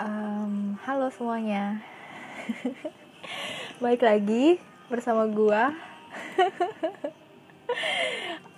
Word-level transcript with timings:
Um, 0.00 0.80
halo 0.88 1.12
semuanya, 1.12 1.76
baik 3.84 4.00
lagi 4.00 4.56
bersama 4.88 5.28
gua. 5.28 5.76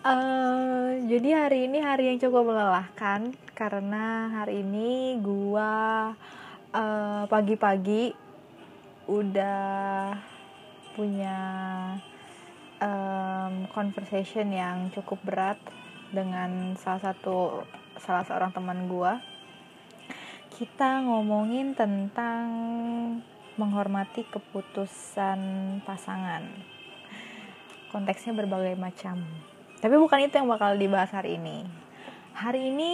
uh, 0.07 1.03
jadi 1.03 1.43
hari 1.43 1.67
ini 1.67 1.83
hari 1.83 2.15
yang 2.15 2.23
cukup 2.23 2.47
melelahkan 2.47 3.35
karena 3.59 4.31
hari 4.31 4.63
ini 4.63 5.19
gua 5.19 6.15
uh, 6.71 7.27
pagi-pagi 7.27 8.15
udah 9.11 10.15
punya 10.95 11.39
um, 12.79 13.67
conversation 13.75 14.47
yang 14.55 14.95
cukup 14.95 15.19
berat 15.27 15.59
dengan 16.15 16.79
salah 16.79 17.11
satu 17.11 17.67
salah 17.99 18.23
seorang 18.23 18.55
teman 18.55 18.87
gua 18.87 19.32
kita 20.53 21.01
ngomongin 21.09 21.73
tentang 21.73 22.45
menghormati 23.57 24.29
keputusan 24.29 25.41
pasangan. 25.89 26.45
Konteksnya 27.89 28.37
berbagai 28.37 28.77
macam. 28.77 29.25
Tapi 29.81 29.95
bukan 29.97 30.29
itu 30.29 30.37
yang 30.37 30.49
bakal 30.49 30.77
dibahas 30.77 31.13
hari 31.13 31.41
ini. 31.41 31.65
Hari 32.37 32.69
ini 32.69 32.93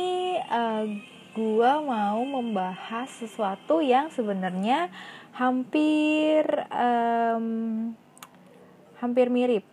uh, 0.50 0.86
gua 1.34 1.82
mau 1.82 2.22
membahas 2.22 3.10
sesuatu 3.10 3.82
yang 3.82 4.10
sebenarnya 4.10 4.90
hampir 5.34 6.46
um, 6.70 7.46
hampir 8.98 9.30
mirip. 9.30 9.66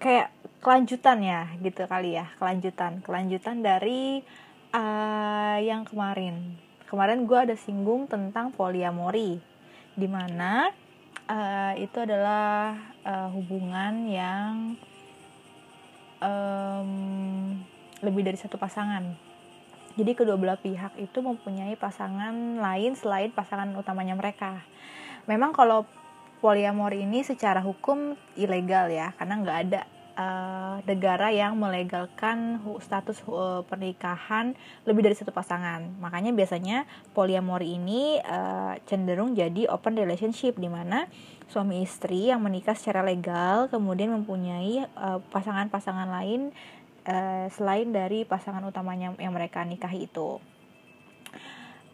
Kayak 0.00 0.32
kelanjutan 0.60 1.18
ya, 1.24 1.42
gitu 1.60 1.84
kali 1.88 2.16
ya, 2.16 2.32
kelanjutan, 2.36 3.00
kelanjutan 3.04 3.60
dari 3.60 4.24
uh, 4.72 5.58
yang 5.60 5.84
kemarin 5.84 6.67
kemarin 6.88 7.28
gue 7.28 7.38
ada 7.38 7.54
singgung 7.54 8.08
tentang 8.08 8.50
poliamori 8.50 9.36
di 9.92 10.08
mana 10.08 10.72
uh, 11.28 11.72
itu 11.76 12.00
adalah 12.00 12.74
uh, 13.04 13.28
hubungan 13.36 14.08
yang 14.08 14.52
um, 16.24 16.90
lebih 18.00 18.24
dari 18.24 18.38
satu 18.40 18.56
pasangan. 18.56 19.04
Jadi 19.98 20.14
kedua 20.14 20.38
belah 20.38 20.56
pihak 20.56 20.94
itu 20.96 21.18
mempunyai 21.18 21.74
pasangan 21.74 22.32
lain 22.62 22.94
selain 22.94 23.34
pasangan 23.34 23.74
utamanya 23.74 24.14
mereka. 24.14 24.62
Memang 25.26 25.50
kalau 25.50 25.84
poliamori 26.38 27.02
ini 27.02 27.26
secara 27.26 27.58
hukum 27.58 28.14
ilegal 28.38 28.88
ya 28.88 29.10
karena 29.18 29.34
nggak 29.42 29.58
ada 29.68 29.82
uh, 30.18 30.82
negara 30.82 31.30
yang 31.30 31.54
melegalkan 31.54 32.58
status 32.82 33.22
uh, 33.30 33.62
pernikahan 33.64 34.58
lebih 34.84 35.06
dari 35.06 35.14
satu 35.14 35.30
pasangan. 35.30 35.86
Makanya 36.02 36.34
biasanya 36.34 36.84
poliamori 37.14 37.78
ini 37.78 38.18
uh, 38.18 38.74
cenderung 38.84 39.38
jadi 39.38 39.70
open 39.70 39.94
relationship 39.94 40.58
di 40.58 40.66
mana 40.66 41.06
suami 41.48 41.80
istri 41.80 42.28
yang 42.28 42.44
menikah 42.44 42.76
secara 42.76 43.00
legal 43.00 43.72
kemudian 43.72 44.12
mempunyai 44.12 44.84
pasangan-pasangan 45.32 46.10
uh, 46.10 46.14
lain 46.20 46.52
uh, 47.08 47.46
selain 47.48 47.88
dari 47.88 48.28
pasangan 48.28 48.60
utamanya 48.68 49.16
yang 49.16 49.32
mereka 49.32 49.64
nikahi 49.64 50.04
itu. 50.04 50.36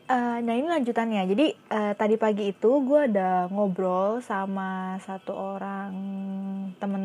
Uh, 0.04 0.36
nah 0.44 0.52
ini 0.52 0.68
lanjutannya. 0.68 1.24
Jadi 1.24 1.46
uh, 1.72 1.96
tadi 1.96 2.20
pagi 2.20 2.52
itu 2.52 2.70
gue 2.84 3.08
ada 3.08 3.48
ngobrol 3.48 4.20
sama 4.20 5.00
satu 5.00 5.32
orang 5.32 5.92
temen 6.76 7.04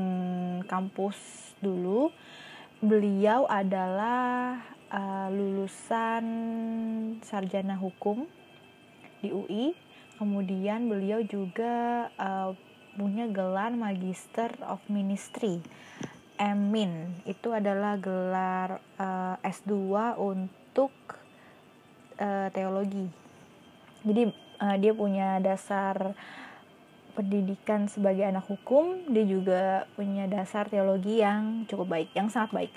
kampus 0.63 1.17
dulu. 1.59 2.11
Beliau 2.79 3.43
adalah 3.47 4.59
uh, 4.91 5.27
lulusan 5.31 6.25
sarjana 7.23 7.75
hukum 7.75 8.23
di 9.19 9.29
UI. 9.31 9.75
Kemudian 10.19 10.91
beliau 10.91 11.23
juga 11.23 12.07
uh, 12.19 12.51
punya 12.99 13.31
gelar 13.31 13.71
Magister 13.71 14.51
of 14.67 14.83
Ministry. 14.91 15.63
Emin 16.39 17.19
itu 17.27 17.51
adalah 17.51 17.99
gelar 17.99 18.79
uh, 18.95 19.35
S2 19.43 19.75
untuk 20.15 20.91
uh, 22.19 22.47
teologi. 22.51 23.07
Jadi 24.07 24.31
uh, 24.63 24.75
dia 24.79 24.91
punya 24.95 25.39
dasar 25.43 26.15
pendidikan 27.19 27.91
sebagai 27.91 28.23
anak 28.23 28.47
hukum, 28.47 29.11
dia 29.11 29.27
juga 29.27 29.83
punya 29.99 30.23
dasar 30.31 30.71
teologi 30.71 31.19
yang 31.19 31.67
cukup 31.67 31.99
baik, 31.99 32.09
yang 32.15 32.31
sangat 32.31 32.55
baik. 32.55 32.73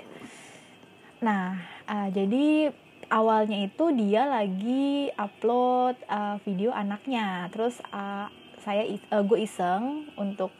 Nah, 1.22 1.62
uh, 1.86 2.10
jadi 2.10 2.74
awalnya 3.06 3.62
itu 3.62 3.94
dia 3.94 4.26
lagi 4.26 5.14
upload 5.14 5.94
uh, 6.10 6.42
video 6.42 6.74
anaknya, 6.74 7.46
terus 7.54 7.78
uh, 7.94 8.26
saya 8.66 8.82
uh, 9.14 9.22
gue 9.22 9.38
iseng 9.46 10.10
untuk 10.18 10.50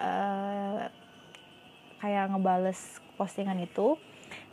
uh, 0.00 0.88
kayak 2.00 2.32
ngebales 2.32 3.04
postingan 3.20 3.60
itu 3.60 4.00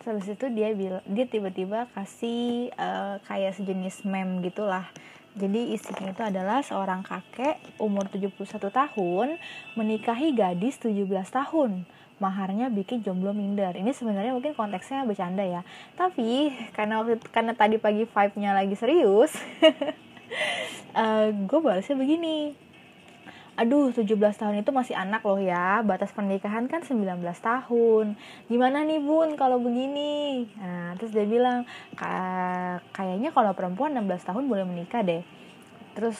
terus 0.02 0.26
itu 0.28 0.46
dia 0.54 0.72
bil 0.72 1.04
dia 1.08 1.26
tiba-tiba 1.28 1.90
kasih 1.92 2.72
uh, 2.80 3.20
kayak 3.28 3.58
sejenis 3.58 4.08
meme 4.08 4.44
gitulah. 4.46 4.88
Jadi 5.38 5.78
isinya 5.78 6.10
itu 6.10 6.24
adalah 6.26 6.66
seorang 6.66 7.06
kakek 7.06 7.62
umur 7.78 8.10
71 8.10 8.34
tahun 8.74 9.38
menikahi 9.78 10.34
gadis 10.34 10.82
17 10.82 11.06
tahun. 11.30 11.86
Maharnya 12.18 12.74
bikin 12.74 13.06
jomblo 13.06 13.30
minder. 13.38 13.78
Ini 13.78 13.94
sebenarnya 13.94 14.34
mungkin 14.34 14.58
konteksnya 14.58 15.06
bercanda 15.06 15.46
ya. 15.46 15.62
Tapi 15.94 16.50
karena 16.74 17.06
waktu 17.06 17.22
karena 17.30 17.54
tadi 17.54 17.78
pagi 17.78 18.10
vibe-nya 18.10 18.58
lagi 18.58 18.74
serius 18.74 19.38
uh, 20.98 21.30
gue 21.50 21.60
balasnya 21.62 21.94
begini 21.94 22.67
aduh 23.58 23.90
17 23.90 24.14
tahun 24.38 24.62
itu 24.62 24.70
masih 24.70 24.94
anak 24.94 25.26
loh 25.26 25.42
ya. 25.42 25.82
Batas 25.82 26.14
pernikahan 26.14 26.70
kan 26.70 26.86
19 26.86 27.02
tahun. 27.42 28.14
Gimana 28.46 28.86
nih 28.86 29.02
bun 29.02 29.34
kalau 29.34 29.58
begini? 29.58 30.46
Nah 30.62 30.94
terus 31.02 31.10
dia 31.10 31.26
bilang 31.26 31.66
kayaknya 32.94 33.34
kalau 33.34 33.58
perempuan 33.58 33.98
16 33.98 34.30
tahun 34.30 34.46
boleh 34.46 34.64
menikah 34.64 35.02
deh. 35.02 35.26
Terus 35.98 36.18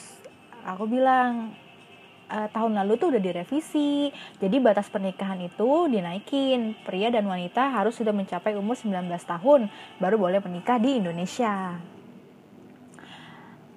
aku 0.66 0.90
bilang 0.90 1.54
e, 2.26 2.38
tahun 2.50 2.74
lalu 2.74 2.98
tuh 2.98 3.14
udah 3.14 3.22
direvisi. 3.22 4.10
Jadi 4.42 4.58
batas 4.58 4.90
pernikahan 4.90 5.38
itu 5.38 5.86
dinaikin. 5.86 6.74
Pria 6.82 7.14
dan 7.14 7.30
wanita 7.30 7.70
harus 7.70 7.94
sudah 7.94 8.10
mencapai 8.10 8.58
umur 8.58 8.74
19 8.74 9.06
tahun 9.22 9.70
baru 10.02 10.18
boleh 10.18 10.42
menikah 10.42 10.82
di 10.82 10.98
Indonesia 10.98 11.78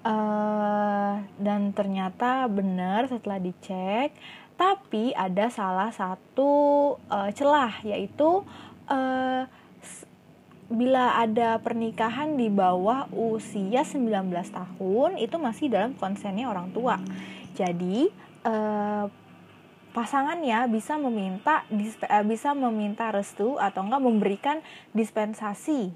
uh, 0.05 1.21
dan 1.41 1.73
ternyata 1.73 2.45
benar 2.49 3.09
setelah 3.09 3.41
dicek 3.41 4.13
tapi 4.59 5.09
ada 5.17 5.49
salah 5.49 5.89
satu 5.89 6.51
uh, 7.09 7.29
celah 7.33 7.81
yaitu 7.81 8.45
uh, 8.85 9.43
bila 10.71 11.19
ada 11.19 11.59
pernikahan 11.59 12.39
di 12.39 12.47
bawah 12.47 13.11
usia 13.11 13.83
19 13.83 14.31
tahun 14.31 15.19
itu 15.19 15.35
masih 15.35 15.67
dalam 15.67 15.91
konsennya 15.99 16.47
orang 16.47 16.71
tua. 16.71 16.95
Jadi 17.59 18.07
uh, 18.47 19.11
pasangannya 19.91 20.71
bisa 20.71 20.95
meminta 20.95 21.67
bisa 22.23 22.55
meminta 22.55 23.11
restu 23.11 23.59
atau 23.59 23.83
enggak 23.83 24.03
memberikan 24.03 24.57
dispensasi 24.95 25.91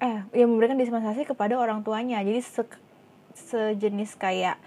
eh 0.00 0.24
yang 0.32 0.48
memberikan 0.48 0.80
dispensasi 0.80 1.28
kepada 1.28 1.60
orang 1.60 1.84
tuanya. 1.84 2.24
Jadi 2.24 2.40
se 2.40 2.62
sejenis 3.30 4.18
kayak 4.18 4.58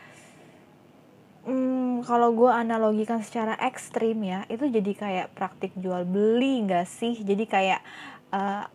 hmm, 1.44 2.07
kalau 2.07 2.31
gue 2.31 2.47
analogikan 2.47 3.19
secara 3.19 3.59
ekstrim 3.59 4.23
ya 4.23 4.47
itu 4.47 4.71
jadi 4.71 4.91
kayak 4.95 5.27
praktik 5.35 5.73
jual 5.75 6.05
beli 6.05 6.63
nggak 6.63 6.85
sih? 6.85 7.17
Jadi 7.17 7.44
kayak 7.49 7.81
uh, 8.29 8.69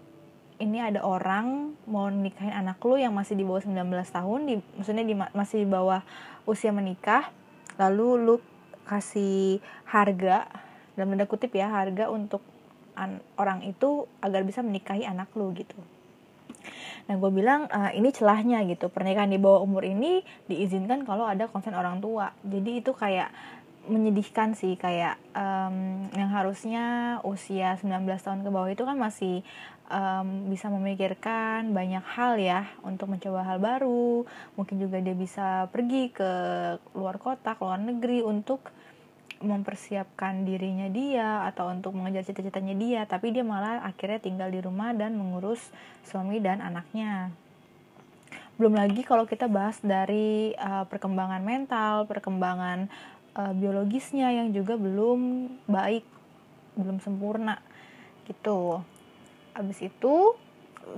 ini 0.59 0.83
ada 0.83 1.07
orang 1.07 1.79
mau 1.87 2.11
nikahin 2.11 2.51
anak 2.51 2.83
lu 2.83 2.99
yang 2.99 3.15
masih 3.15 3.39
di 3.39 3.47
bawah 3.47 3.63
19 3.63 3.79
tahun 4.11 4.41
di 4.43 4.55
maksudnya 4.75 5.05
di 5.07 5.15
masih 5.15 5.63
di 5.63 5.69
bawah 5.71 6.03
usia 6.51 6.75
menikah 6.75 7.31
lalu 7.79 8.19
lu 8.19 8.37
kasih 8.91 9.63
harga 9.87 10.51
dalam 10.99 11.15
tanda 11.15 11.31
kutip 11.31 11.55
ya 11.55 11.71
harga 11.71 12.11
untuk 12.11 12.43
an 12.99 13.23
orang 13.39 13.63
itu 13.63 14.11
agar 14.19 14.43
bisa 14.43 14.67
menikahi 14.67 15.07
anak 15.07 15.31
lu 15.39 15.55
gitu 15.55 15.79
Nah 17.09 17.15
gue 17.17 17.31
bilang 17.33 17.67
uh, 17.69 17.91
ini 17.93 18.13
celahnya 18.13 18.65
gitu 18.69 18.93
pernikahan 18.93 19.31
di 19.31 19.41
bawah 19.41 19.65
umur 19.65 19.85
ini 19.85 20.21
diizinkan 20.47 21.05
kalau 21.09 21.25
ada 21.25 21.49
konsen 21.49 21.75
orang 21.75 22.01
tua. 22.01 22.33
Jadi 22.45 22.85
itu 22.85 22.93
kayak 22.93 23.31
menyedihkan 23.89 24.53
sih 24.53 24.77
kayak 24.77 25.17
um, 25.33 26.07
yang 26.13 26.29
harusnya 26.29 27.19
usia 27.25 27.75
19 27.81 28.05
tahun 28.05 28.45
ke 28.45 28.51
bawah 28.53 28.69
itu 28.69 28.85
kan 28.85 29.01
masih 29.01 29.41
um, 29.89 30.53
bisa 30.53 30.69
memikirkan 30.69 31.73
banyak 31.73 32.05
hal 32.05 32.37
ya 32.37 32.69
untuk 32.85 33.09
mencoba 33.09 33.43
hal 33.43 33.59
baru 33.59 34.29
mungkin 34.55 34.77
juga 34.77 35.01
dia 35.01 35.17
bisa 35.17 35.67
pergi 35.73 36.13
ke 36.13 36.31
luar 36.95 37.17
kota 37.17 37.57
ke 37.57 37.63
luar 37.65 37.81
negeri 37.81 38.21
untuk 38.21 38.61
mempersiapkan 39.39 40.43
dirinya 40.43 40.91
dia 40.91 41.47
atau 41.47 41.71
untuk 41.71 41.95
mengejar 41.95 42.27
cita-citanya 42.27 42.75
dia 42.75 43.01
tapi 43.07 43.31
dia 43.31 43.47
malah 43.47 43.87
akhirnya 43.87 44.19
tinggal 44.19 44.51
di 44.51 44.59
rumah 44.59 44.91
dan 44.95 45.15
mengurus 45.15 45.63
suami 46.03 46.43
dan 46.43 46.59
anaknya. 46.59 47.31
Belum 48.59 48.75
lagi 48.75 49.07
kalau 49.07 49.23
kita 49.23 49.47
bahas 49.47 49.79
dari 49.79 50.51
uh, 50.59 50.83
perkembangan 50.91 51.43
mental 51.47 52.11
perkembangan 52.11 52.91
uh, 53.39 53.55
biologisnya 53.55 54.35
yang 54.35 54.51
juga 54.51 54.75
belum 54.75 55.51
baik 55.71 56.03
belum 56.75 56.99
sempurna 56.99 57.63
gitu. 58.27 58.83
Abis 59.55 59.87
itu 59.87 60.35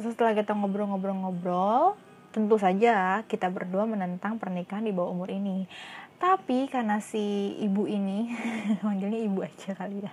setelah 0.01 0.33
kita 0.33 0.57
ngobrol-ngobrol-ngobrol 0.57 1.99
tentu 2.31 2.57
saja 2.63 3.27
kita 3.27 3.51
berdua 3.51 3.91
menentang 3.91 4.39
pernikahan 4.39 4.87
di 4.87 4.95
bawah 4.95 5.11
umur 5.11 5.35
ini 5.35 5.67
tapi 6.21 6.69
karena 6.69 7.01
si 7.01 7.57
ibu 7.65 7.89
ini 7.89 8.29
manggilnya 8.85 9.21
ibu 9.25 9.41
aja 9.41 9.73
kali 9.73 10.05
ya. 10.05 10.13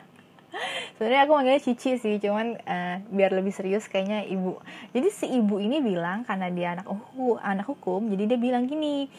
Sebenarnya 0.95 1.27
aku 1.27 1.31
manggilnya 1.35 1.61
cici 1.61 1.99
sih 1.99 2.17
cuman 2.23 2.57
uh, 2.63 2.95
biar 3.11 3.35
lebih 3.35 3.51
serius 3.51 3.85
kayaknya 3.91 4.23
ibu. 4.25 4.55
Jadi 4.95 5.07
si 5.11 5.27
ibu 5.27 5.59
ini 5.59 5.83
bilang 5.83 6.23
karena 6.23 6.47
dia 6.47 6.79
anak 6.79 6.87
hukum 6.87 7.37
anak 7.43 7.67
hukum 7.67 8.07
jadi 8.07 8.23
dia 8.33 8.39
bilang 8.39 8.65
gini 8.65 9.11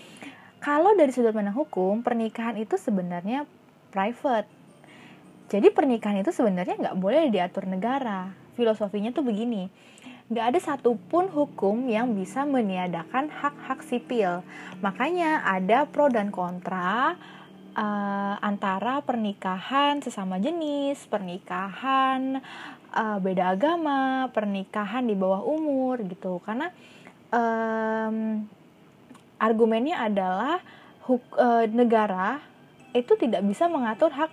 kalau 0.58 0.96
dari 0.96 1.14
sudut 1.14 1.30
pandang 1.30 1.54
hukum 1.54 2.00
pernikahan 2.00 2.56
itu 2.56 2.74
sebenarnya 2.80 3.44
private. 3.92 4.48
Jadi 5.52 5.68
pernikahan 5.70 6.24
itu 6.24 6.32
sebenarnya 6.32 6.74
nggak 6.80 6.96
boleh 6.98 7.28
diatur 7.28 7.68
negara. 7.68 8.32
Filosofinya 8.56 9.14
tuh 9.14 9.22
begini 9.22 9.70
nggak 10.28 10.46
ada 10.54 10.60
satupun 10.60 11.32
hukum 11.32 11.88
yang 11.88 12.12
bisa 12.12 12.44
meniadakan 12.44 13.32
hak-hak 13.32 13.80
sipil 13.80 14.44
makanya 14.84 15.40
ada 15.48 15.88
pro 15.88 16.12
dan 16.12 16.28
kontra 16.28 17.16
uh, 17.78 18.34
antara 18.42 19.00
pernikahan 19.06 20.02
sesama 20.02 20.42
jenis, 20.42 21.06
pernikahan 21.06 22.42
uh, 22.90 23.18
beda 23.22 23.54
agama, 23.54 24.28
pernikahan 24.34 25.06
di 25.06 25.14
bawah 25.14 25.46
umur 25.46 26.02
gitu. 26.02 26.42
Karena 26.42 26.74
um, 27.30 28.42
argumennya 29.38 30.02
adalah 30.02 30.58
huk, 31.06 31.22
uh, 31.38 31.64
negara 31.70 32.42
itu 32.96 33.14
tidak 33.14 33.46
bisa 33.46 33.70
mengatur 33.70 34.10
hak 34.10 34.32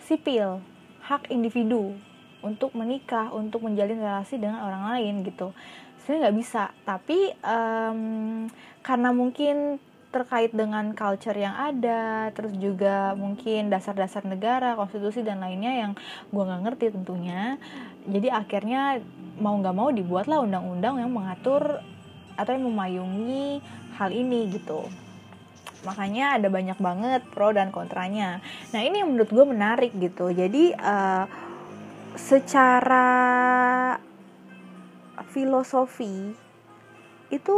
sipil, 0.00 0.64
hak 1.04 1.28
individu 1.28 1.96
untuk 2.44 2.76
menikah, 2.76 3.32
untuk 3.32 3.64
menjalin 3.64 3.98
relasi 3.98 4.36
dengan 4.36 4.60
orang 4.60 4.92
lain 4.92 5.24
gitu. 5.24 5.56
Sebenarnya 6.04 6.20
nggak 6.28 6.38
bisa, 6.38 6.64
tapi 6.84 7.32
um, 7.40 8.44
karena 8.84 9.10
mungkin 9.16 9.80
terkait 10.14 10.54
dengan 10.54 10.94
culture 10.94 11.34
yang 11.34 11.58
ada, 11.58 12.30
terus 12.36 12.54
juga 12.54 13.18
mungkin 13.18 13.66
dasar-dasar 13.66 14.22
negara, 14.22 14.78
konstitusi 14.78 15.26
dan 15.26 15.42
lainnya 15.42 15.74
yang 15.74 15.92
gue 16.30 16.42
nggak 16.44 16.62
ngerti 16.70 16.86
tentunya. 16.94 17.58
Jadi 18.06 18.30
akhirnya 18.30 19.02
mau 19.42 19.58
nggak 19.58 19.74
mau 19.74 19.90
dibuatlah 19.90 20.38
undang-undang 20.44 21.02
yang 21.02 21.10
mengatur 21.10 21.82
atau 22.38 22.50
yang 22.54 22.68
memayungi 22.70 23.58
hal 23.98 24.14
ini 24.14 24.54
gitu. 24.54 24.86
Makanya 25.82 26.38
ada 26.38 26.46
banyak 26.46 26.78
banget 26.78 27.20
pro 27.34 27.50
dan 27.50 27.74
kontranya. 27.74 28.38
Nah 28.70 28.80
ini 28.86 29.02
yang 29.02 29.10
menurut 29.10 29.30
gue 29.34 29.46
menarik 29.50 29.92
gitu. 29.98 30.30
Jadi 30.30 30.78
uh, 30.78 31.26
secara 32.14 33.06
filosofi 35.34 36.34
itu 37.34 37.54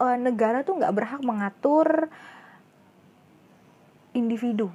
uh, 0.00 0.16
negara 0.16 0.64
tuh 0.64 0.80
nggak 0.80 0.94
berhak 0.96 1.20
mengatur 1.20 2.08
individu. 4.16 4.72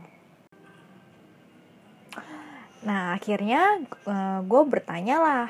Nah 2.86 3.18
akhirnya 3.18 3.82
uh, 4.06 4.12
eh, 4.12 4.40
gue 4.46 4.62
bertanya 4.70 5.18
lah. 5.18 5.48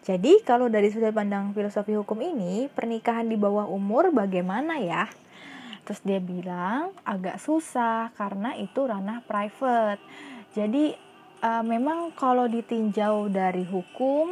Jadi 0.00 0.42
kalau 0.42 0.66
dari 0.66 0.88
sudut 0.88 1.12
pandang 1.12 1.52
filosofi 1.52 1.94
hukum 1.96 2.18
ini 2.20 2.66
pernikahan 2.72 3.28
di 3.28 3.36
bawah 3.36 3.68
umur 3.68 4.12
bagaimana 4.12 4.80
ya? 4.80 5.06
Terus 5.84 6.00
dia 6.04 6.20
bilang 6.20 6.92
agak 7.04 7.40
susah 7.40 8.12
karena 8.16 8.56
itu 8.58 8.84
ranah 8.84 9.22
private. 9.24 10.02
Jadi 10.56 11.09
uh, 11.40 11.64
memang 11.64 12.12
kalau 12.16 12.46
ditinjau 12.46 13.32
dari 13.32 13.64
hukum 13.64 14.28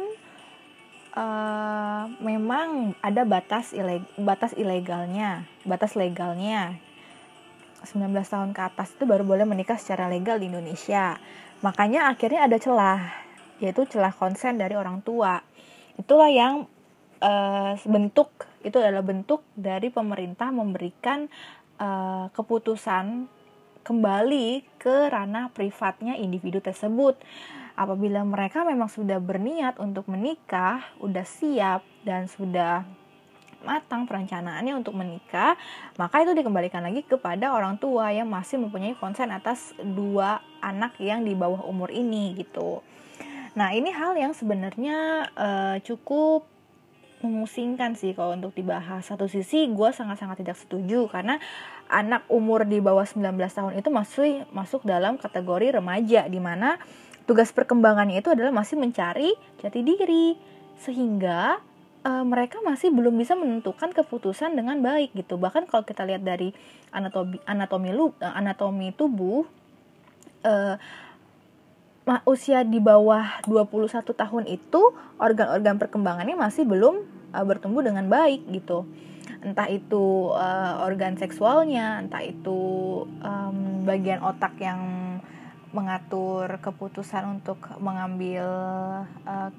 uh, 1.17 2.03
memang 2.21 2.93
ada 3.01 3.25
batas 3.25 3.73
ileg 3.73 4.05
batas 4.17 4.53
ilegalnya, 4.55 5.45
batas 5.65 5.97
legalnya. 5.97 6.77
19 7.79 8.11
tahun 8.11 8.51
ke 8.51 8.59
atas 8.59 8.91
itu 8.91 9.07
baru 9.07 9.23
boleh 9.23 9.47
menikah 9.47 9.79
secara 9.79 10.11
legal 10.11 10.35
di 10.35 10.51
Indonesia. 10.51 11.15
Makanya 11.63 12.11
akhirnya 12.11 12.43
ada 12.43 12.59
celah, 12.59 12.99
yaitu 13.63 13.87
celah 13.87 14.11
konsen 14.11 14.59
dari 14.59 14.75
orang 14.75 14.99
tua. 14.99 15.39
Itulah 15.95 16.27
yang 16.27 16.67
uh, 17.23 17.79
bentuk 17.87 18.31
itu 18.67 18.75
adalah 18.75 18.99
bentuk 18.99 19.47
dari 19.55 19.87
pemerintah 19.87 20.51
memberikan 20.51 21.31
uh, 21.79 22.27
keputusan 22.35 23.31
kembali 23.83 24.63
ke 24.77 25.09
ranah 25.09 25.51
privatnya 25.51 26.15
individu 26.19 26.59
tersebut 26.59 27.19
apabila 27.79 28.27
mereka 28.27 28.67
memang 28.67 28.91
sudah 28.91 29.23
berniat 29.23 29.79
untuk 29.79 30.11
menikah, 30.11 30.83
udah 30.99 31.23
siap 31.23 31.87
dan 32.03 32.27
sudah 32.27 32.83
matang 33.63 34.07
perencanaannya 34.07 34.75
untuk 34.75 34.95
menikah, 34.95 35.55
maka 35.95 36.23
itu 36.23 36.31
dikembalikan 36.31 36.83
lagi 36.83 37.03
kepada 37.03 37.51
orang 37.51 37.79
tua 37.79 38.11
yang 38.11 38.27
masih 38.27 38.59
mempunyai 38.59 38.95
konsen 38.99 39.31
atas 39.31 39.75
dua 39.79 40.43
anak 40.59 40.95
yang 40.99 41.23
di 41.23 41.35
bawah 41.35 41.63
umur 41.67 41.91
ini 41.91 42.35
gitu. 42.39 42.83
Nah, 43.55 43.75
ini 43.75 43.91
hal 43.91 44.15
yang 44.15 44.31
sebenarnya 44.31 45.27
uh, 45.35 45.75
cukup 45.83 46.47
memusingkan 47.21 47.95
sih 47.95 48.15
kalau 48.15 48.35
untuk 48.35 48.55
dibahas. 48.55 49.07
Satu 49.07 49.27
sisi 49.27 49.67
gue 49.69 49.89
sangat-sangat 49.91 50.43
tidak 50.43 50.57
setuju 50.59 51.07
karena 51.11 51.37
anak 51.89 52.23
umur 52.29 52.63
di 52.63 52.79
bawah 52.79 53.03
19 53.03 53.35
tahun 53.35 53.73
itu 53.75 53.89
masih 53.89 54.31
masuk 54.53 54.85
dalam 54.85 55.17
kategori 55.17 55.81
remaja 55.81 56.29
di 56.29 56.37
mana 56.37 56.77
tugas 57.29 57.53
perkembangannya 57.53 58.21
itu 58.21 58.33
adalah 58.33 58.49
masih 58.49 58.77
mencari 58.77 59.33
jati 59.61 59.85
diri 59.85 60.33
sehingga 60.81 61.61
uh, 62.01 62.25
mereka 62.25 62.57
masih 62.65 62.89
belum 62.89 63.13
bisa 63.19 63.37
menentukan 63.37 63.93
keputusan 63.93 64.55
dengan 64.57 64.79
baik 64.81 65.13
gitu 65.13 65.37
bahkan 65.37 65.69
kalau 65.69 65.85
kita 65.85 66.07
lihat 66.07 66.25
dari 66.25 66.55
anatomi 66.89 67.37
anatomi 67.45 67.89
lu, 67.93 68.09
uh, 68.17 68.33
anatomi 68.33 68.95
tubuh 68.95 69.45
uh, 70.45 70.75
usia 72.25 72.65
di 72.65 72.81
bawah 72.81 73.45
21 73.45 74.01
tahun 74.01 74.43
itu 74.49 74.81
organ-organ 75.21 75.77
perkembangannya 75.77 76.33
masih 76.33 76.65
belum 76.65 77.05
uh, 77.33 77.45
bertumbuh 77.45 77.85
dengan 77.85 78.09
baik 78.09 78.49
gitu. 78.49 78.89
Entah 79.39 79.69
itu 79.69 80.33
uh, 80.33 80.83
organ 80.83 81.15
seksualnya 81.15 82.01
entah 82.01 82.25
itu 82.25 82.59
um, 83.21 83.85
bagian 83.85 84.19
otak 84.25 84.57
yang 84.57 84.81
mengatur 85.69 86.49
keputusan 86.65 87.39
untuk 87.39 87.61
mengambil 87.77 88.45
uh, 89.23 89.53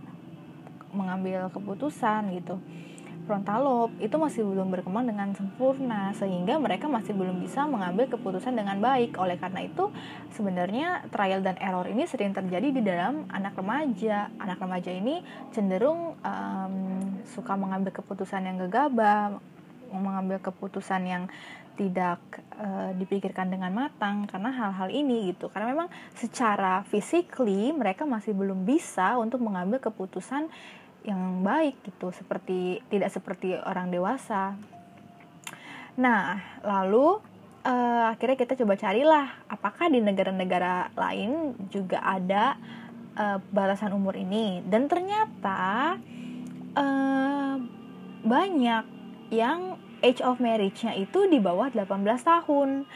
mengambil 0.91 1.47
keputusan 1.55 2.35
gitu 2.35 2.59
frontal 3.31 3.63
lobe 3.63 3.95
itu 4.03 4.19
masih 4.19 4.43
belum 4.43 4.75
berkembang 4.75 5.07
dengan 5.07 5.31
sempurna 5.39 6.11
sehingga 6.19 6.59
mereka 6.59 6.91
masih 6.91 7.15
belum 7.15 7.39
bisa 7.39 7.63
mengambil 7.71 8.11
keputusan 8.11 8.59
dengan 8.59 8.83
baik. 8.83 9.15
Oleh 9.23 9.39
karena 9.39 9.63
itu 9.63 9.87
sebenarnya 10.35 11.07
trial 11.15 11.39
dan 11.39 11.55
error 11.63 11.87
ini 11.87 12.11
sering 12.11 12.35
terjadi 12.35 12.75
di 12.75 12.83
dalam 12.83 13.31
anak 13.31 13.55
remaja. 13.55 14.35
Anak 14.43 14.59
remaja 14.59 14.91
ini 14.91 15.23
cenderung 15.55 16.19
um, 16.19 16.75
suka 17.23 17.55
mengambil 17.55 17.95
keputusan 17.95 18.51
yang 18.51 18.59
gegabah 18.67 19.39
mengambil 19.95 20.39
keputusan 20.39 21.03
yang 21.07 21.25
tidak 21.75 22.21
uh, 22.61 22.93
dipikirkan 22.93 23.49
dengan 23.49 23.73
matang 23.73 24.29
karena 24.29 24.53
hal-hal 24.53 24.93
ini 24.93 25.33
gitu. 25.33 25.49
Karena 25.49 25.71
memang 25.71 25.89
secara 26.13 26.85
physically 26.85 27.73
mereka 27.73 28.05
masih 28.05 28.37
belum 28.37 28.69
bisa 28.69 29.17
untuk 29.17 29.41
mengambil 29.41 29.81
keputusan 29.81 30.51
yang 31.05 31.41
baik 31.41 31.81
gitu 31.87 32.13
seperti 32.13 32.85
tidak 32.93 33.11
seperti 33.13 33.57
orang 33.57 33.89
dewasa 33.89 34.57
nah 35.97 36.41
lalu 36.65 37.21
uh, 37.65 38.13
akhirnya 38.13 38.37
kita 38.41 38.55
coba 38.61 38.75
carilah 38.77 39.27
apakah 39.51 39.91
di 39.91 40.01
negara-negara 40.01 40.95
lain 40.97 41.57
juga 41.69 42.01
ada 42.01 42.57
uh, 43.17 43.39
batasan 43.53 43.93
umur 43.93 44.17
ini 44.17 44.65
dan 44.65 44.87
ternyata 44.87 45.97
uh, 46.77 47.55
banyak 48.21 48.85
yang 49.31 49.79
age 50.01 50.21
of 50.25 50.41
marriage-nya 50.41 50.97
itu 50.97 51.29
di 51.29 51.39
bawah 51.39 51.69
18 51.73 51.87
tahun. 52.21 52.89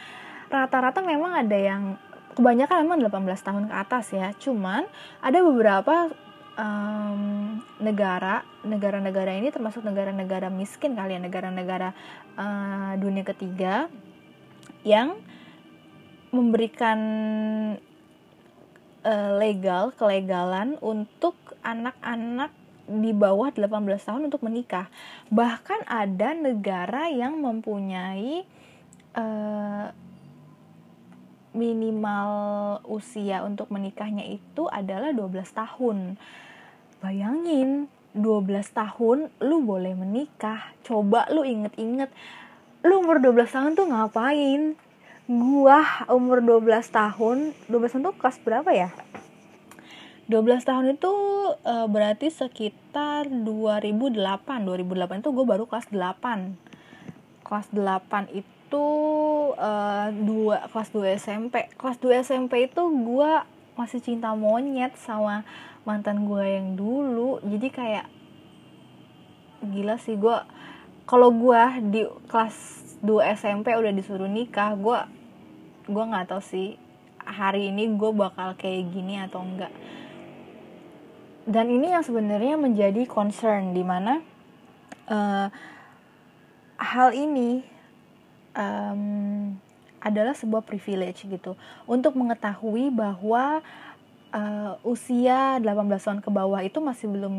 Rata-rata 0.49 1.01
memang 1.01 1.33
ada 1.33 1.57
yang 1.57 1.97
kebanyakan 2.37 2.85
memang 2.85 2.99
18 3.01 3.45
tahun 3.45 3.63
ke 3.69 3.75
atas 3.75 4.05
ya. 4.13 4.33
Cuman 4.37 4.85
ada 5.21 5.39
beberapa 5.41 6.11
um, 6.55 7.59
negara, 7.79 8.43
negara-negara 8.63 9.35
ini 9.35 9.51
termasuk 9.51 9.83
negara-negara 9.83 10.47
miskin 10.51 10.95
kali 10.95 11.15
ya, 11.15 11.21
negara-negara 11.21 11.91
uh, 12.35 12.93
dunia 12.99 13.23
ketiga 13.27 13.91
yang 14.83 15.19
memberikan 16.31 16.99
uh, 19.05 19.31
legal 19.39 19.95
kelegalan 19.95 20.75
untuk 20.83 21.35
anak-anak 21.63 22.51
di 22.85 23.11
bawah 23.15 23.49
18 23.49 23.71
tahun 23.97 24.29
untuk 24.29 24.45
menikah. 24.45 24.91
Bahkan 25.33 25.89
ada 25.89 26.37
negara 26.37 27.09
yang 27.09 27.41
mempunyai 27.41 28.45
uh, 29.17 29.89
minimal 31.55 32.29
usia 32.85 33.41
untuk 33.47 33.71
menikahnya 33.71 34.27
itu 34.27 34.67
adalah 34.67 35.15
12 35.15 35.31
tahun. 35.55 36.19
Bayangin, 36.99 37.87
12 38.11 38.75
tahun 38.75 39.31
lu 39.39 39.63
boleh 39.63 39.95
menikah. 39.95 40.75
Coba 40.83 41.25
lu 41.31 41.47
inget-inget, 41.47 42.11
lu 42.83 42.99
umur 43.01 43.23
12 43.23 43.55
tahun 43.55 43.71
tuh 43.79 43.87
ngapain? 43.87 44.75
Gua 45.25 45.81
umur 46.11 46.43
12 46.43 46.91
tahun, 46.91 47.55
12 47.71 47.91
tahun 47.95 48.03
tuh 48.11 48.15
kelas 48.19 48.37
berapa 48.43 48.69
ya? 48.75 48.91
12 50.25 50.65
tahun 50.65 50.85
itu 50.97 51.13
uh, 51.65 51.85
berarti 51.85 52.33
sekitar 52.33 53.29
2008 53.29 54.17
2008 54.17 55.21
itu 55.21 55.29
gue 55.29 55.45
baru 55.45 55.69
kelas 55.69 55.93
8 55.93 57.45
kelas 57.45 57.67
8 57.69 58.33
itu 58.33 58.54
uh, 58.73 60.09
dua 60.15 60.65
kelas 60.73 60.89
2 60.89 61.21
SMP 61.21 61.69
kelas 61.77 61.97
2 62.01 62.25
SMP 62.25 62.65
itu 62.65 62.81
gue 62.81 63.31
masih 63.75 63.99
cinta 63.99 64.31
monyet 64.33 64.95
sama 64.95 65.43
mantan 65.83 66.25
gue 66.25 66.43
yang 66.43 66.73
dulu. 66.79 67.43
Jadi 67.43 67.67
kayak 67.69 68.05
gila 69.61 69.99
sih 70.01 70.15
gue 70.17 70.37
kalau 71.05 71.29
gue 71.29 71.61
di 71.93 72.01
kelas 72.31 72.55
2 73.05 73.37
SMP 73.37 73.77
udah 73.77 73.93
disuruh 73.93 74.29
nikah 74.29 74.73
gue 74.73 74.99
gue 75.85 76.03
nggak 76.03 76.33
tahu 76.33 76.41
sih 76.41 76.81
hari 77.21 77.69
ini 77.69 77.93
gue 77.93 78.11
bakal 78.13 78.57
kayak 78.57 78.89
gini 78.89 79.21
atau 79.21 79.41
enggak. 79.41 79.73
Dan 81.45 81.69
ini 81.69 81.93
yang 81.93 82.01
sebenarnya 82.01 82.57
menjadi 82.57 83.05
concern 83.05 83.77
di 83.77 83.85
mana 83.85 84.17
uh, 85.09 85.47
hal 86.81 87.13
ini 87.13 87.74
um, 88.55 89.53
adalah 90.01 90.33
sebuah 90.33 90.65
privilege 90.65 91.27
gitu. 91.27 91.53
Untuk 91.85 92.15
mengetahui 92.15 92.89
bahwa 92.89 93.61
uh, 94.33 94.73
usia 94.87 95.61
18 95.61 95.67
tahun 96.01 96.19
ke 96.23 96.29
bawah 96.33 96.61
itu 96.63 96.79
masih 96.81 97.11
belum 97.11 97.35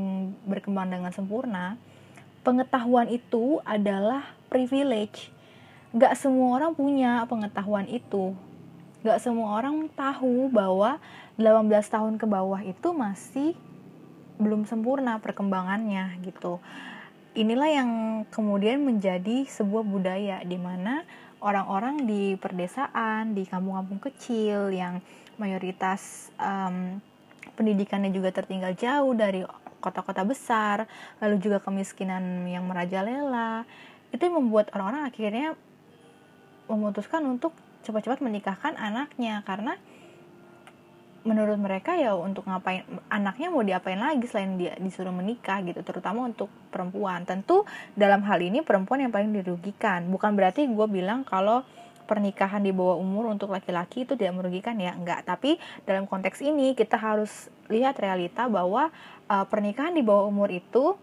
berkembang 0.47 0.93
dengan 0.93 1.11
sempurna 1.11 1.81
pengetahuan 2.47 3.11
itu 3.11 3.59
adalah 3.67 4.23
privilege. 4.47 5.35
Gak 5.91 6.15
semua 6.15 6.63
orang 6.63 6.79
punya 6.79 7.27
pengetahuan 7.27 7.91
itu. 7.91 8.39
Gak 9.03 9.19
semua 9.19 9.59
orang 9.59 9.91
tahu 9.91 10.47
bahwa 10.55 11.03
18 11.35 11.67
tahun 11.91 12.15
ke 12.23 12.27
bawah 12.31 12.63
itu 12.63 12.95
masih 12.95 13.59
belum 14.39 14.63
sempurna 14.63 15.19
perkembangannya 15.19 16.23
gitu. 16.23 16.63
Inilah 17.37 17.69
yang 17.69 17.91
kemudian 18.33 18.81
menjadi 18.81 19.45
sebuah 19.45 19.85
budaya 19.85 20.41
di 20.41 20.57
mana 20.57 21.05
orang-orang 21.45 22.09
di 22.09 22.33
perdesaan, 22.41 23.37
di 23.37 23.45
kampung-kampung 23.45 24.01
kecil 24.09 24.73
yang 24.73 25.05
mayoritas 25.37 26.33
um, 26.41 26.97
pendidikannya 27.53 28.09
juga 28.09 28.33
tertinggal 28.33 28.73
jauh 28.73 29.13
dari 29.13 29.45
kota-kota 29.85 30.25
besar, 30.25 30.89
lalu 31.21 31.37
juga 31.37 31.61
kemiskinan 31.61 32.49
yang 32.49 32.65
merajalela, 32.65 33.69
itu 34.17 34.25
membuat 34.33 34.73
orang-orang 34.73 35.05
akhirnya 35.05 35.53
memutuskan 36.73 37.21
untuk 37.29 37.53
cepat-cepat 37.85 38.25
menikahkan 38.25 38.81
anaknya. 38.81 39.45
Karena 39.45 39.77
menurut 41.27 41.59
mereka 41.59 41.99
ya 41.99 42.15
untuk 42.15 42.47
ngapain 42.47 42.87
anaknya 43.11 43.51
mau 43.51 43.67
diapain 43.67 43.99
lagi 43.99 44.25
selain 44.31 44.55
dia 44.55 44.79
disuruh 44.79 45.11
menikah 45.11 45.61
gitu 45.67 45.83
terutama 45.83 46.31
untuk 46.31 46.47
perempuan. 46.71 47.27
Tentu 47.27 47.67
dalam 47.99 48.23
hal 48.23 48.39
ini 48.39 48.63
perempuan 48.63 49.03
yang 49.03 49.13
paling 49.13 49.35
dirugikan. 49.35 50.07
Bukan 50.07 50.39
berarti 50.39 50.71
gue 50.71 50.87
bilang 50.87 51.27
kalau 51.27 51.67
pernikahan 52.07 52.63
di 52.63 52.71
bawah 52.71 52.97
umur 52.97 53.35
untuk 53.35 53.51
laki-laki 53.51 54.07
itu 54.07 54.15
tidak 54.15 54.39
merugikan 54.39 54.79
ya 54.79 54.95
enggak. 54.95 55.27
Tapi 55.27 55.59
dalam 55.83 56.07
konteks 56.07 56.39
ini 56.47 56.79
kita 56.79 56.95
harus 56.95 57.51
lihat 57.67 57.99
realita 57.99 58.47
bahwa 58.47 58.95
uh, 59.27 59.45
pernikahan 59.51 59.93
di 59.93 60.07
bawah 60.07 60.31
umur 60.31 60.55
itu 60.55 60.95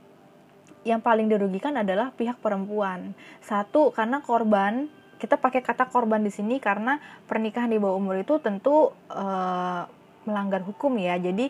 yang 0.87 1.03
paling 1.03 1.27
dirugikan 1.27 1.75
adalah 1.75 2.15
pihak 2.15 2.39
perempuan. 2.39 3.11
Satu 3.43 3.91
karena 3.91 4.23
korban 4.23 4.87
kita 5.19 5.39
pakai 5.39 5.63
kata 5.63 5.87
korban 5.87 6.19
di 6.19 6.31
sini 6.31 6.59
karena 6.59 6.99
pernikahan 7.31 7.71
di 7.71 7.79
bawah 7.79 7.95
umur 7.95 8.19
itu 8.19 8.43
tentu 8.43 8.91
uh, 9.07 9.87
melanggar 10.25 10.63
hukum 10.63 10.95
ya 10.99 11.19
jadi 11.19 11.49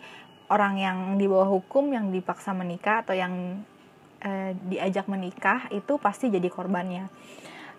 orang 0.52 0.78
yang 0.78 0.98
di 1.18 1.26
bawah 1.26 1.50
hukum 1.50 1.90
yang 1.94 2.12
dipaksa 2.14 2.52
menikah 2.54 3.02
atau 3.06 3.16
yang 3.16 3.64
eh, 4.22 4.54
diajak 4.70 5.10
menikah 5.10 5.72
itu 5.74 5.98
pasti 5.98 6.30
jadi 6.30 6.48
korbannya 6.52 7.10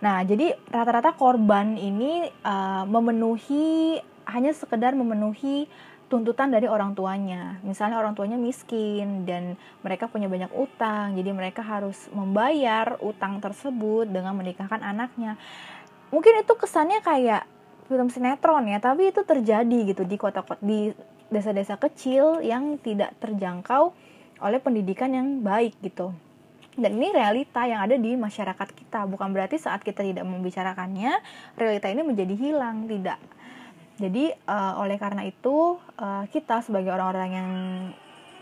nah 0.03 0.19
jadi 0.27 0.51
rata-rata 0.67 1.15
korban 1.15 1.79
ini 1.79 2.27
uh, 2.43 2.83
memenuhi 2.83 3.95
hanya 4.27 4.51
sekedar 4.51 4.91
memenuhi 4.91 5.71
tuntutan 6.05 6.53
dari 6.53 6.69
orang 6.69 6.93
tuanya. 6.93 7.57
Misalnya 7.65 7.97
orang 7.97 8.13
tuanya 8.13 8.37
miskin 8.37 9.25
dan 9.25 9.57
mereka 9.81 10.05
punya 10.05 10.29
banyak 10.29 10.53
utang, 10.53 11.17
jadi 11.17 11.33
mereka 11.33 11.65
harus 11.65 11.97
membayar 12.13 12.97
utang 13.01 13.41
tersebut 13.41 14.05
dengan 14.09 14.37
menikahkan 14.37 14.85
anaknya. 14.85 15.37
Mungkin 16.13 16.45
itu 16.45 16.53
kesannya 16.53 17.01
kayak 17.01 17.43
film 17.85 18.09
sinetron 18.09 18.65
ya 18.69 18.81
tapi 18.81 19.13
itu 19.13 19.21
terjadi 19.21 19.93
gitu 19.93 20.03
di 20.05 20.17
kota-kota 20.17 20.61
di 20.61 20.89
desa-desa 21.29 21.77
kecil 21.81 22.41
yang 22.45 22.77
tidak 22.81 23.17
terjangkau 23.17 23.93
oleh 24.41 24.59
pendidikan 24.61 25.11
yang 25.15 25.41
baik 25.41 25.73
gitu. 25.81 26.13
Dan 26.75 26.99
ini 26.99 27.15
realita 27.15 27.63
yang 27.63 27.87
ada 27.87 27.95
di 27.95 28.19
masyarakat 28.19 28.67
kita 28.75 29.07
bukan 29.07 29.31
berarti 29.31 29.55
saat 29.55 29.79
kita 29.79 30.03
tidak 30.03 30.27
membicarakannya 30.27 31.23
realita 31.55 31.87
ini 31.87 32.03
menjadi 32.03 32.35
hilang 32.35 32.83
tidak. 32.91 33.15
Jadi 33.95 34.35
uh, 34.43 34.75
oleh 34.83 34.99
karena 34.99 35.23
itu 35.23 35.79
uh, 35.79 36.27
kita 36.27 36.59
sebagai 36.67 36.91
orang-orang 36.91 37.29
yang 37.31 37.51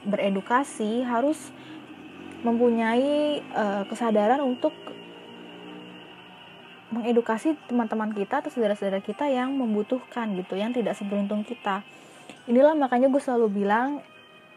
beredukasi 0.09 1.05
harus 1.05 1.37
mempunyai 2.41 3.39
uh, 3.53 3.85
kesadaran 3.85 4.41
untuk 4.41 4.73
mengedukasi 6.93 7.57
teman-teman 7.65 8.13
kita 8.13 8.45
atau 8.45 8.53
saudara-saudara 8.53 9.01
kita 9.01 9.25
yang 9.25 9.57
membutuhkan 9.57 10.37
gitu 10.37 10.53
yang 10.53 10.69
tidak 10.71 10.93
seberuntung 10.93 11.41
kita. 11.41 11.81
Inilah 12.45 12.77
makanya 12.77 13.09
gue 13.09 13.17
selalu 13.17 13.65
bilang 13.65 14.05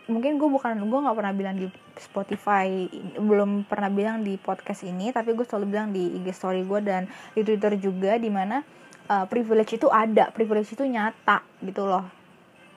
mungkin 0.07 0.39
gue 0.39 0.47
bukan 0.47 0.87
gue 0.87 0.99
nggak 1.03 1.17
pernah 1.19 1.35
bilang 1.35 1.57
di 1.59 1.67
Spotify 1.99 2.87
belum 3.19 3.67
pernah 3.67 3.91
bilang 3.91 4.23
di 4.23 4.39
podcast 4.39 4.87
ini 4.87 5.11
tapi 5.11 5.35
gue 5.35 5.43
selalu 5.43 5.67
bilang 5.67 5.91
di 5.91 6.15
IG 6.23 6.31
story 6.31 6.63
gue 6.63 6.79
dan 6.79 7.11
di 7.35 7.43
Twitter 7.43 7.75
juga 7.75 8.15
di 8.15 8.31
mana 8.31 8.63
uh, 9.11 9.27
privilege 9.27 9.75
itu 9.75 9.91
ada 9.91 10.31
privilege 10.31 10.79
itu 10.79 10.87
nyata 10.87 11.43
gitu 11.65 11.89
loh. 11.89 12.07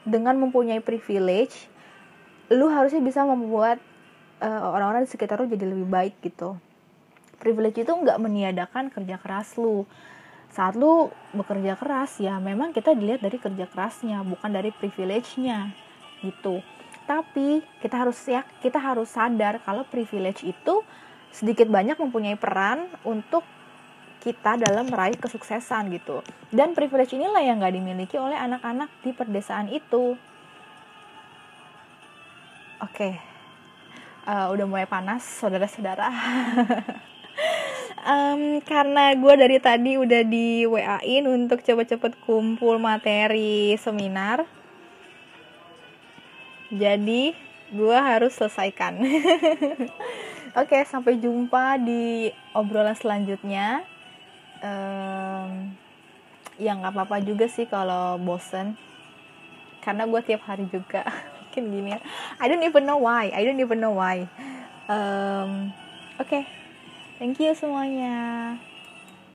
Dengan 0.07 0.39
mempunyai 0.41 0.81
privilege 0.81 1.69
lu 2.49 2.65
harusnya 2.71 3.03
bisa 3.03 3.21
membuat 3.27 3.77
uh, 4.41 4.73
orang-orang 4.73 5.05
di 5.05 5.11
sekitar 5.11 5.37
lu 5.37 5.45
jadi 5.45 5.69
lebih 5.69 5.85
baik 5.85 6.17
gitu 6.25 6.57
privilege 7.39 7.81
itu 7.81 7.89
nggak 7.89 8.19
meniadakan 8.19 8.91
kerja 8.91 9.15
keras 9.17 9.55
lu. 9.55 9.87
Saat 10.51 10.75
lu 10.75 11.07
bekerja 11.31 11.79
keras 11.79 12.19
ya 12.19 12.37
memang 12.37 12.75
kita 12.75 12.91
dilihat 12.93 13.23
dari 13.23 13.39
kerja 13.39 13.65
kerasnya 13.65 14.21
bukan 14.27 14.51
dari 14.51 14.75
privilege-nya 14.75 15.71
gitu. 16.21 16.59
Tapi 17.07 17.63
kita 17.81 18.05
harus 18.05 18.19
ya 18.27 18.43
kita 18.61 18.77
harus 18.77 19.09
sadar 19.09 19.63
kalau 19.63 19.87
privilege 19.87 20.45
itu 20.45 20.83
sedikit 21.31 21.69
banyak 21.71 21.97
mempunyai 21.97 22.35
peran 22.35 22.91
untuk 23.07 23.41
kita 24.19 24.59
dalam 24.59 24.91
meraih 24.91 25.15
kesuksesan 25.15 25.95
gitu. 25.95 26.19
Dan 26.51 26.75
privilege 26.75 27.15
inilah 27.15 27.39
yang 27.39 27.63
nggak 27.63 27.73
dimiliki 27.73 28.19
oleh 28.19 28.35
anak-anak 28.35 28.91
di 28.99 29.15
perdesaan 29.15 29.71
itu. 29.71 30.19
Oke. 32.79 32.95
Okay. 32.95 33.13
uh, 34.29 34.53
udah 34.53 34.65
mulai 34.69 34.85
panas 34.85 35.25
saudara-saudara 35.25 36.07
um, 38.05 38.63
karena 38.63 39.15
gue 39.15 39.33
dari 39.35 39.57
tadi 39.59 39.95
udah 39.99 40.21
di 40.23 40.63
WA-in 40.67 41.25
untuk 41.27 41.63
cepet-cepet 41.63 42.19
kumpul 42.23 42.79
materi 42.79 43.75
seminar. 43.75 44.45
Jadi 46.69 47.33
gue 47.73 47.97
harus 47.97 48.35
selesaikan. 48.37 48.99
Oke 50.59 50.75
okay, 50.75 50.81
sampai 50.85 51.17
jumpa 51.21 51.77
di 51.81 52.29
obrolan 52.53 52.97
selanjutnya. 52.97 53.85
Um, 54.59 55.73
ya 56.59 56.75
nggak 56.75 56.93
apa-apa 56.93 57.23
juga 57.23 57.47
sih 57.47 57.65
kalau 57.65 58.17
bosen. 58.21 58.77
Karena 59.81 60.05
gue 60.05 60.21
tiap 60.25 60.45
hari 60.45 60.69
juga. 60.69 61.05
Mungkin 61.49 61.63
gini 61.73 61.89
ya. 61.97 61.99
I 62.37 62.45
don't 62.45 62.65
even 62.65 62.85
know 62.85 63.01
why. 63.01 63.33
I 63.33 63.41
don't 63.45 63.61
even 63.61 63.81
know 63.81 63.97
why. 63.97 64.29
Um, 64.89 65.73
oke. 66.21 66.29
okay. 66.29 66.58
Thank 67.19 67.43
you 67.43 67.51
semuanya. 67.51 68.55